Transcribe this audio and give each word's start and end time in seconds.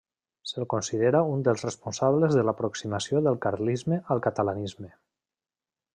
Se'l 0.51 0.65
considera 0.73 1.19
un 1.33 1.43
dels 1.47 1.65
responsables 1.67 2.33
de 2.39 2.45
l'aproximació 2.47 3.21
del 3.29 3.37
carlisme 3.47 4.03
al 4.17 4.25
catalanisme. 4.29 4.91